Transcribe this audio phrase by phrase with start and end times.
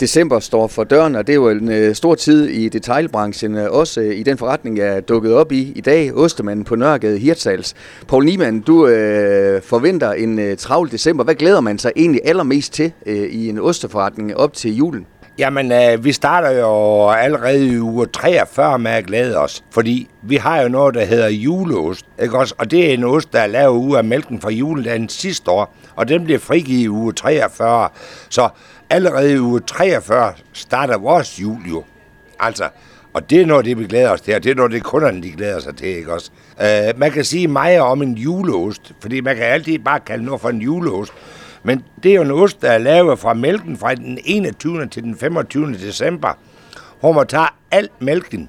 [0.00, 3.70] December står for døren, og det er jo en øh, stor tid i detailbranchen, øh,
[3.70, 7.18] også øh, i den forretning, jeg er dukket op i i dag, Ostemanden på Nørregade
[7.18, 7.74] Hirtshals.
[8.08, 11.24] Poul Niemann, du øh, forventer en øh, travl december.
[11.24, 15.06] Hvad glæder man sig egentlig allermest til øh, i en osteforretning op til julen?
[15.38, 20.36] Jamen, øh, vi starter jo allerede i uge 43 med at glæde os, fordi vi
[20.36, 22.54] har jo noget, der hedder juleost, ikke også?
[22.58, 25.74] Og det er en ost, der er lavet ud af mælken fra juledagen sidste år,
[25.96, 27.88] og den bliver frigivet i uge 43.
[28.28, 28.48] Så
[28.94, 31.84] allerede i uge 43 starter vores jul jo.
[32.40, 32.68] Altså,
[33.12, 35.22] og det er noget, det vi glæder os til, og det er noget, det kunderne
[35.22, 36.30] de glæder sig til, ikke også?
[36.56, 40.40] Uh, man kan sige meget om en juleost, fordi man kan altid bare kalde noget
[40.40, 41.12] for en juleost.
[41.62, 44.86] Men det er jo en ost, der er lavet fra mælken fra den 21.
[44.86, 45.72] til den 25.
[45.72, 46.38] december,
[47.00, 48.48] hvor man tager alt mælken,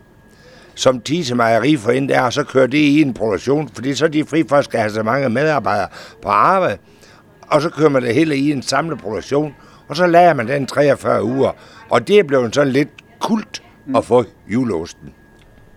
[0.76, 4.06] som Tise Mejeri for ind der, og så kører det i en produktion, fordi så
[4.06, 5.88] er de fri for at skal have så mange medarbejdere
[6.22, 6.78] på arbejde,
[7.48, 9.56] og så kører man det hele i en samlet produktion,
[9.88, 11.52] og så lager man den 43 uger,
[11.90, 12.90] og det er blevet sådan lidt
[13.20, 13.64] kult
[13.96, 15.14] at få juleosten.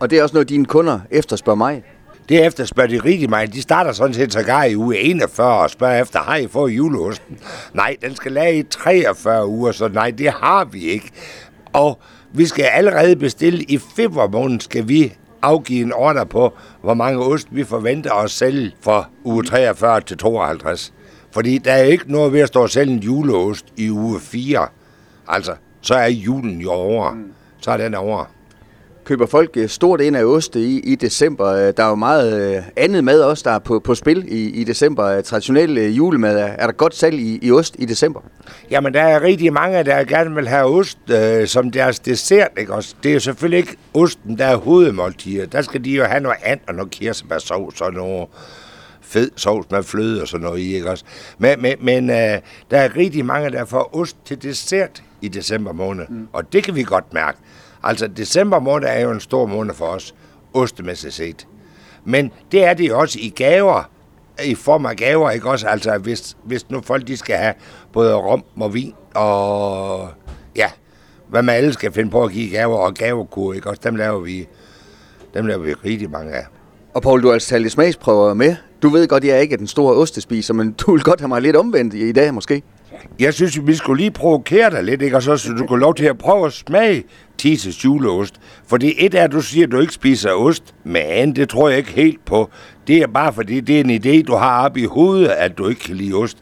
[0.00, 1.82] Og det er også noget, dine kunder efterspørger mig.
[2.28, 3.55] Det efterspørger de rigtig meget.
[3.55, 7.38] De starter sådan set sågar i uge 41 og spørger efter, har I fået juleosten?
[7.74, 11.10] Nej, den skal lage i 43 uger, så nej, det har vi ikke.
[11.72, 11.98] Og
[12.32, 17.25] vi skal allerede bestille i februar måned, skal vi afgive en ordre på, hvor mange
[17.25, 20.92] ost vi forventer at sælge fra uge 43 til 52.
[21.39, 24.69] Fordi der er ikke noget ved at stå og sælge en juleost i uge 4.
[25.28, 27.17] Altså, så er julen jo over.
[27.61, 28.25] Så er den over
[29.08, 31.47] køber folk øh, stort ind af oste i, i december.
[31.47, 34.50] Øh, der er jo meget øh, andet mad også, der er på, på spil i,
[34.50, 35.20] i december.
[35.20, 36.39] Traditionel julemad.
[36.39, 38.20] Er der godt salg i, i ost i december?
[38.70, 42.48] Jamen, der er rigtig mange, der gerne vil have ost øh, som deres dessert.
[42.59, 42.75] Ikke?
[42.75, 45.47] Også, det er selvfølgelig ikke osten, der er hovedmåltider.
[45.47, 48.28] Der skal de jo have noget andet og noget kirsebærsovs og noget
[49.08, 51.04] fed sovs med fløde og sådan noget i, ikke også?
[51.38, 52.38] Men, men, men øh,
[52.70, 56.28] der er rigtig mange, der får ost til dessert i december måned, mm.
[56.32, 57.38] og det kan vi godt mærke.
[57.82, 60.14] Altså, december måned er jo en stor måned for os,
[60.54, 61.46] ostemæssigt set.
[62.04, 63.91] Men det er det også i gaver,
[64.44, 65.66] i form af gaver, ikke også?
[65.66, 67.54] Altså, hvis, hvis nu folk de skal have
[67.92, 70.08] både rom og vin og
[70.56, 70.70] ja,
[71.28, 73.80] hvad man alle skal finde på at give gaver og gavekur, ikke også?
[73.84, 74.48] Dem laver vi,
[75.34, 76.44] dem laver vi rigtig mange af.
[76.94, 78.56] Og Paul, du har altså talt smagsprøver med.
[78.83, 81.43] Du ved godt, jeg ikke er den store ostespiser, men du vil godt have mig
[81.43, 82.62] lidt omvendt i dag måske.
[83.19, 85.16] Jeg synes, vi skulle lige provokere dig lidt, ikke?
[85.16, 87.05] Og så, så du kunne lov til at prøve at smage
[87.39, 88.34] Tises juleost.
[88.66, 91.78] Fordi et er, at du siger, at du ikke spiser ost, men det tror jeg
[91.78, 92.50] ikke helt på.
[92.87, 95.69] Det er bare fordi, det er en idé, du har op i hovedet, at du
[95.69, 96.39] ikke kan lide ost.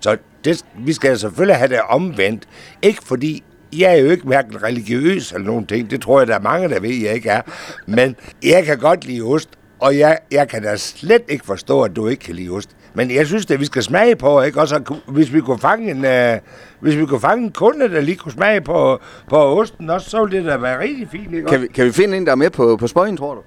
[0.00, 2.48] Så det, vi skal selvfølgelig have det omvendt.
[2.82, 3.42] Ikke fordi
[3.76, 5.90] jeg er jo ikke hverken religiøs eller nogen ting.
[5.90, 7.42] Det tror jeg, der er mange, der ved, jeg ikke er.
[7.86, 11.96] Men jeg kan godt lide ost, og jeg, jeg kan da slet ikke forstå, at
[11.96, 12.70] du ikke kan lide ost.
[12.94, 14.60] Men jeg synes, at vi skal smage på, ikke?
[14.60, 16.38] Også, hvis vi kunne fange en, uh,
[16.80, 20.24] hvis vi kunne fange en kunde, der lige kunne smage på, på osten også, så
[20.24, 21.46] ville det da være rigtig fint, ikke?
[21.46, 23.40] Kan vi, kan vi finde en, der er med på, på spøjen, tror du?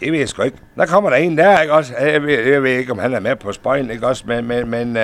[0.00, 0.56] Det ved jeg sgu ikke.
[0.76, 1.92] Der kommer der en der, ikke også?
[2.00, 4.24] Jeg ved, jeg ved ikke, om han er med på spøjen, ikke også?
[4.26, 5.02] Men, men, men uh,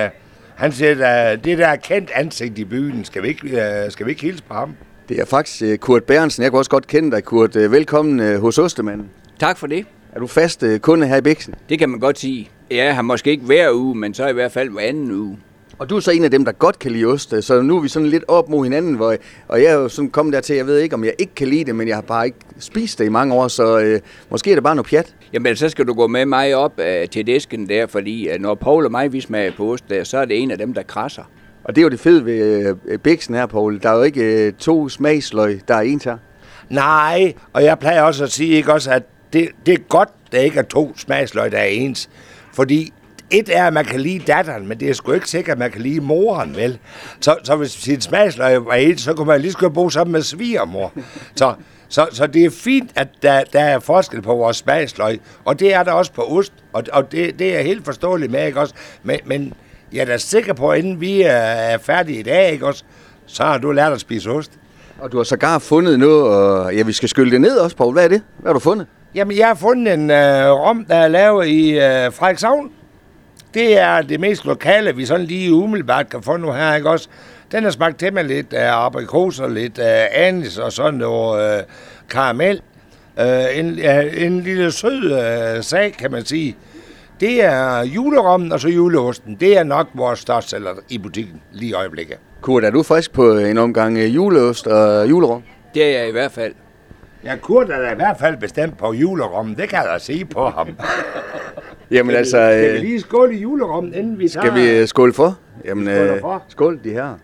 [0.55, 4.05] han siger, at det der er kendt ansigt i byen, skal vi ikke, uh, skal
[4.05, 4.75] vi ikke hilse på ham?
[5.09, 6.43] Det er faktisk uh, Kurt Bærensen.
[6.43, 7.55] Jeg kunne også godt kende dig, Kurt.
[7.55, 9.09] Uh, velkommen uh, hos Ostemanden.
[9.39, 9.85] Tak for det.
[10.15, 11.55] Er du fast uh, kunde her i Bæksen?
[11.69, 12.49] Det kan man godt sige.
[12.71, 15.37] Jeg har måske ikke hver uge, men så i hvert fald hver anden uge.
[15.79, 17.81] Og du er så en af dem, der godt kan lide ost, så nu er
[17.81, 19.15] vi sådan lidt op mod hinanden, hvor,
[19.47, 21.65] og jeg er jo sådan kommet dertil, jeg ved ikke, om jeg ikke kan lide
[21.65, 24.55] det, men jeg har bare ikke spist det i mange år, så øh, måske er
[24.55, 25.15] det bare noget pjat.
[25.33, 28.55] Jamen, så skal du gå med mig op øh, til disken der, fordi øh, når
[28.55, 30.83] Paul og mig vi smager på ost der, så er det en af dem, der
[30.83, 31.23] krasser.
[31.63, 33.79] Og det er jo det fede ved øh, Bixen her, Paul.
[33.83, 36.17] Der er jo ikke øh, to smagsløg, der er en her.
[36.69, 39.03] Nej, og jeg plejer også at sige, ikke også, at
[39.33, 42.09] det, det er godt, der ikke er to smagsløg, der er ens.
[42.53, 42.93] Fordi
[43.31, 45.71] et er, at man kan lide datteren, men det er sgu ikke sikkert, at man
[45.71, 46.79] kan lide moren, vel?
[47.21, 50.21] Så, så hvis sin smagsløg var ens, så kunne man lige skulle bo sammen med
[50.21, 50.91] svigermor.
[51.35, 51.53] Så,
[51.89, 55.73] så, så det er fint, at der, der er forskel på vores smagsløg, og det
[55.73, 58.73] er der også på ost, og, og det, det er helt forståeligt med, ikke også?
[59.03, 59.53] Men, men
[59.93, 62.83] jeg er da sikker på, at inden vi er færdige i dag, ikke også,
[63.25, 64.51] så har du lært at spise ost.
[64.99, 67.93] Og du har sågar fundet noget, og ja, vi skal skylde det ned også, Paul.
[67.93, 68.21] Hvad er det?
[68.37, 68.87] Hvad har du fundet?
[69.15, 72.71] Jamen, jeg har fundet en øh, rom, der er lavet i øh, Frederikshavn.
[73.53, 77.09] Det er det mest lokale, vi sådan lige umiddelbart kan få nu her, ikke også?
[77.51, 80.93] Den har smagt til med lidt af øh, aprikoser, lidt af øh, anis og sådan
[80.93, 81.63] noget øh,
[82.09, 82.61] karamel.
[83.19, 86.55] Øh, en, øh, en lille sød øh, sag, kan man sige.
[87.19, 89.37] Det er julerommen og så juleosten.
[89.39, 90.57] Det er nok vores største
[90.89, 92.17] i butikken lige i øjeblikket.
[92.41, 95.43] Kurt, er du frisk på en omgang øh, juleost og julerom?
[95.73, 96.53] Det er jeg i hvert fald.
[97.23, 99.55] Ja, Kurt er da i hvert fald bestemt på julerommen.
[99.55, 100.67] Det kan jeg da sige på ham.
[101.91, 102.47] Jamen skal altså...
[102.47, 104.45] Vi, skal vi lige skåle i julerommen, inden vi tager...
[104.45, 105.39] Skal vi skåle for?
[105.65, 106.43] Jamen, skåle for.
[106.47, 107.17] skål de her.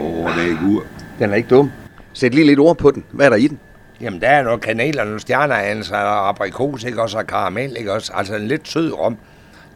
[0.00, 0.86] Åh, oh, det er godt.
[1.18, 1.70] Den er ikke dum.
[2.12, 3.04] Sæt lige lidt ord på den.
[3.10, 3.60] Hvad er der i den?
[4.00, 7.92] Jamen, der er noget kanel og nogle stjerneanser og aprikos, ikke også, og karamel, ikke
[7.92, 8.12] også?
[8.14, 9.16] Altså en lidt sød rom.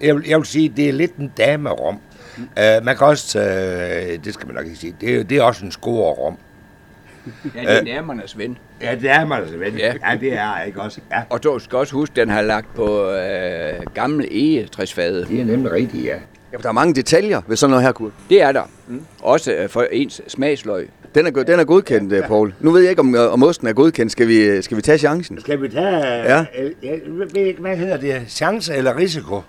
[0.00, 1.98] Jeg vil, jeg vil sige, det er lidt en dame-rom.
[2.36, 2.42] Mm.
[2.42, 5.42] Uh, man kan også, uh, det skal man nok ikke sige, det er, det er
[5.42, 6.38] også en score-rom.
[7.54, 8.58] Ja, det er nærmernes ven.
[8.82, 9.74] Ja, det er altså, ven.
[9.78, 9.94] Ja.
[10.10, 10.16] Ja.
[10.20, 11.00] det er ikke også.
[11.10, 11.22] Ja.
[11.30, 15.24] Og du skal også huske, den har lagt på øh, gamle egetræsfade.
[15.28, 16.16] Det er nemlig rigtigt, ja.
[16.52, 18.12] Ja, der er mange detaljer ved sådan noget her, Kurt.
[18.30, 18.62] Det er der.
[18.88, 19.00] Mm.
[19.22, 20.90] Også øh, for ens smagsløg.
[21.14, 22.26] Den er, den er godkendt, ja.
[22.26, 22.54] Paul.
[22.60, 24.12] Nu ved jeg ikke, om, øh, om osten er godkendt.
[24.12, 25.40] Skal vi, skal vi tage chancen?
[25.40, 26.44] Skal vi tage, Ja.
[26.58, 29.40] øh, hvad hedder det, chance eller risiko?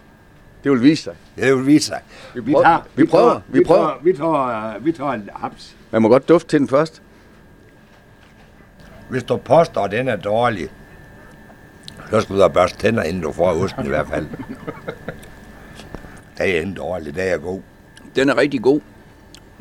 [0.64, 1.14] Det vil vise sig.
[1.36, 2.00] Det vil vise sig.
[2.36, 2.78] Vi, prøver.
[2.96, 3.40] Vi prøver.
[3.50, 3.82] Vi prøver.
[3.88, 5.76] tager- Vi tager, vi tager en haps.
[5.92, 7.02] Man må godt dufte til den først.
[9.10, 10.68] Hvis du påstår, at den er dårlig,
[12.10, 14.26] så skal du da børste tænder, inden du får osten i hvert fald.
[16.38, 17.60] Det er ikke dårlig, det er god.
[18.16, 18.80] Den er rigtig god.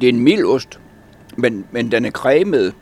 [0.01, 0.79] Det er en mild ost,
[1.37, 2.75] men, men den er cremet.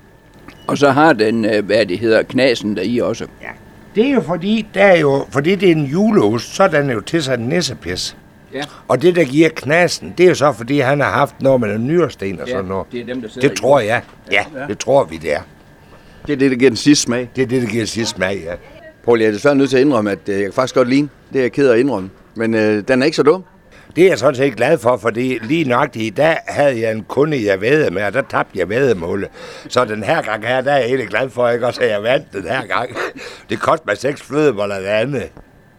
[0.67, 3.27] Og så har den, øh, hvad det hedder, knasen der i også.
[3.43, 3.49] Ja.
[3.95, 6.91] Det er jo fordi, der er jo, fordi det er en juleost, så er den
[6.91, 8.17] jo tilsat nissepis.
[8.53, 11.61] Ja, Og det, der giver knasen, det er jo så, fordi han har haft noget
[11.61, 12.87] med en nyresten og sådan noget.
[12.93, 14.03] det er dem, der sidder Det tror jeg.
[14.33, 14.67] Ja, Ja.
[14.67, 15.41] det tror vi, det er.
[16.27, 17.31] Det er det, der giver den sidste smag.
[17.37, 18.55] Det er det, der giver sidst smag, ja.
[19.05, 21.01] Paul, jeg er desværre nødt til at indrømme, at øh, jeg kan faktisk godt lide
[21.01, 21.11] den.
[21.33, 22.11] Det er jeg ked af at indrømme.
[22.35, 23.45] Men øh, den er ikke så dum.
[23.97, 27.05] Det er jeg sådan set glad for, fordi lige nøjagtigt i dag havde jeg en
[27.09, 29.29] kunde, jeg vædede med, og der tabte jeg vædemålet.
[29.69, 32.03] Så den her gang her, der er jeg egentlig glad for, ikke også, at jeg
[32.03, 32.91] vandt den her gang.
[33.51, 35.23] Det kostede mig seks flødeboller det andet.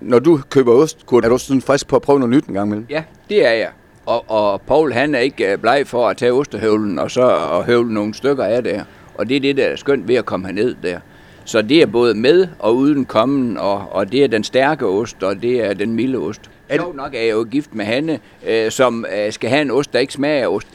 [0.02, 2.54] Når du køber ost, Kurt, er du sådan frisk på at prøve noget nyt en
[2.54, 2.86] gang imellem?
[2.90, 3.70] Ja, det er jeg.
[4.06, 7.66] Og, og Paul han er ikke øh, bleg for at tage ostehøvlen og så og
[7.66, 8.84] høvle nogle stykker af der.
[9.16, 11.00] Og det er det, der er skønt ved at komme herned der.
[11.46, 15.24] Så det er både med og uden kommen, og, og det er den stærke ost,
[15.24, 16.42] og det er den milde ost.
[16.70, 19.72] Er Sjovt nok er jeg jo gift med Hanne, øh, som øh, skal have en
[19.72, 20.68] ost, der ikke smager af ost.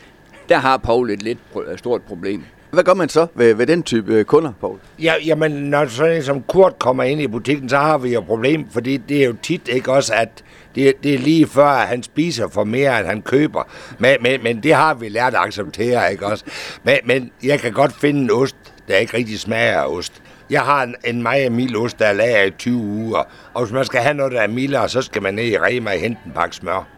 [0.48, 2.44] Der har Paul et lidt pro- stort problem.
[2.70, 4.78] Hvad gør man så ved, ved den type øh, kunder, Paul?
[5.02, 8.20] Ja, jamen, når sådan en som Kurt kommer ind i butikken, så har vi jo
[8.20, 10.44] et problem, fordi det er jo tit ikke også, at
[10.74, 13.62] det, det er lige før, at han spiser for mere, end han køber.
[13.98, 16.44] Men, men, men det har vi lært at acceptere, ikke også?
[16.82, 18.56] Men, men jeg kan godt finde en ost,
[18.88, 20.22] der ikke rigtig smager af ost.
[20.50, 23.22] Jeg har en, en meget mild ost, der er lager i 20 uger.
[23.54, 25.90] Og hvis man skal have noget, der er mildere, så skal man ned i Rema
[25.90, 26.88] og hente en pakke smør.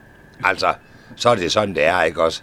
[0.44, 0.74] Altså,
[1.16, 2.42] så er det sådan, det er, ikke også?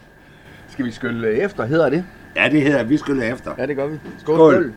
[0.71, 2.05] Skal vi skylle efter, hedder det?
[2.35, 3.51] Ja, det hedder, vi skylder efter.
[3.57, 3.97] Ja, det gør vi.
[4.17, 4.73] Skål.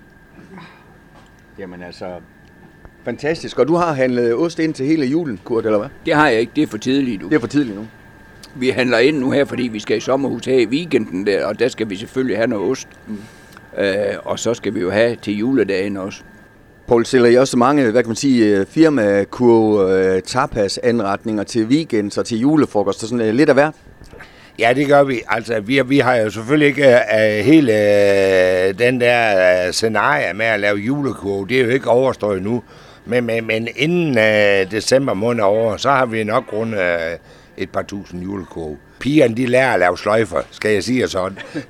[1.59, 2.07] Jamen altså,
[3.05, 3.59] fantastisk.
[3.59, 5.89] Og du har handlet ost ind til hele julen, Kurt, eller hvad?
[6.07, 7.29] Det har jeg ikke, det er for tidligt nu.
[7.29, 7.87] Det er for tidligt nu.
[8.55, 11.59] Vi handler ind nu her, fordi vi skal i sommerhus her i weekenden der, og
[11.59, 12.89] der skal vi selvfølgelig have noget ost.
[13.07, 13.19] Mm.
[13.79, 16.23] Øh, og så skal vi jo have til juledagen også.
[16.87, 21.67] Paul, stiller I også mange, hvad kan man sige, øh, firmakurve, øh, tapas, anretninger til
[21.67, 23.75] weekends og til julefrokost og sådan øh, lidt af hvert?
[24.59, 25.21] Ja, det gør vi.
[25.29, 30.47] Altså, vi, vi har jo selvfølgelig ikke uh, hele uh, den der uh, scenarie med
[30.47, 31.49] at lave julekurve.
[31.49, 32.63] Det er jo ikke overstået nu.
[33.05, 36.81] Men, men, men inden uh, december måned er over, så har vi nok rundt uh,
[37.57, 38.77] et par tusind julekurve.
[39.01, 41.39] Pigerne, de lærer at lave sløjfer, skal jeg sige sådan.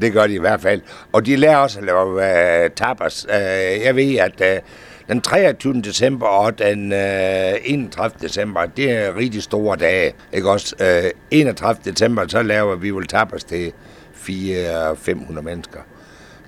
[0.00, 0.80] Det gør de i hvert fald.
[1.12, 3.26] Og de lærer også at lave uh, tapas.
[3.28, 4.62] Uh, jeg ved, at uh,
[5.08, 5.82] den 23.
[5.82, 8.16] december og den øh, 31.
[8.22, 10.12] december, det er rigtig store dage.
[10.32, 10.76] Ikke også?
[10.80, 11.92] Øh, 31.
[11.92, 13.72] december, så laver vi vel tapas til
[14.14, 15.80] 400-500 mennesker.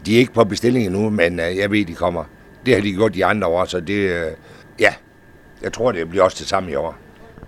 [0.06, 2.24] De er ikke på bestilling endnu, men øh, jeg ved, de kommer.
[2.66, 4.32] Det har de gjort de andre år, så det, øh,
[4.80, 4.94] ja,
[5.62, 6.96] jeg tror, det bliver også det samme i år.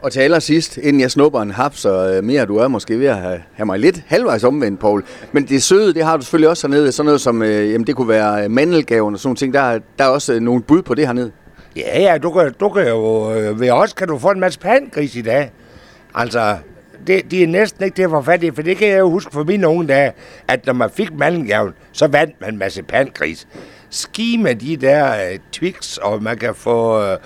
[0.02, 3.06] Og til allersidst, inden jeg snupper en haps, så øh, mere du er måske ved
[3.06, 5.04] at have, have mig lidt halvvejs omvendt, Paul.
[5.32, 6.92] Men det søde, det har du selvfølgelig også hernede.
[6.92, 9.54] Sådan noget som, øh, jamen det kunne være øh, mandelgaven og sådan nogle ting.
[9.54, 11.32] Der, der er også øh, nogle bud på det hernede.
[11.76, 14.58] Ja, ja, du kan, du kan jo, øh, ved os kan du få en masse
[14.58, 15.50] pandgris i dag.
[16.14, 16.56] Altså,
[17.06, 19.10] det, de er næsten ikke til at få fat i, for det kan jeg jo
[19.10, 20.12] huske fra mine unge dage,
[20.48, 23.48] at når man fik mandelgaven, så vandt man en masse pandgris.
[23.90, 27.18] Ski med de der øh, Twix, og man kan få øh,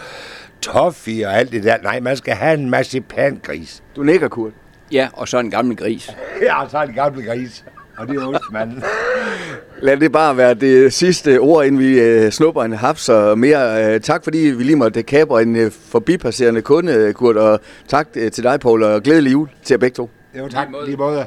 [0.63, 1.77] toffee og alt det der.
[1.83, 3.83] Nej, man skal have en masse pandgris.
[3.97, 4.53] Du nikker, Kurt.
[4.93, 6.11] Ja, og så en gammel gris.
[6.43, 7.65] Ja, så er det gamle gris.
[7.99, 8.83] Og det er ostmanden.
[9.83, 13.85] Lad det bare være det sidste ord, inden vi øh, snupper en haps og mere.
[13.95, 17.37] Øh, tak fordi vi lige måtte kapre en øh, forbipasserende kunde, Kurt.
[17.37, 20.11] Og tak øh, til dig, Paul, og glædelig jul til jer begge to.
[20.39, 20.69] Jo, tak.
[20.85, 21.27] Lige måde.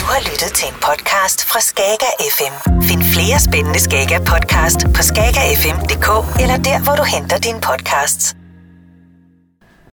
[0.00, 2.54] Du har lyttet til en podcast fra Skager FM.
[2.82, 6.08] Find flere spændende Skager podcast på skagerfm.dk
[6.42, 8.36] eller der, hvor du henter dine podcasts.